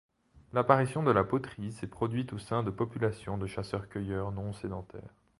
L'apparition 0.53 1.03
de 1.03 1.11
la 1.11 1.23
poterie 1.23 1.71
s'est 1.71 1.85
produite 1.85 2.33
au 2.33 2.39
sein 2.39 2.63
de 2.63 2.71
populations 2.71 3.37
de 3.37 3.45
chasseurs-cueilleurs 3.45 4.31
non-sédentaires. 4.31 5.13